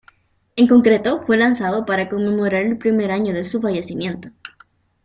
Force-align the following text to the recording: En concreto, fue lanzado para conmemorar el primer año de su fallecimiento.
En 0.55 0.65
concreto, 0.67 1.21
fue 1.27 1.37
lanzado 1.37 1.85
para 1.85 2.09
conmemorar 2.09 2.65
el 2.65 2.79
primer 2.79 3.11
año 3.11 3.35
de 3.35 3.43
su 3.43 3.61
fallecimiento. 3.61 4.29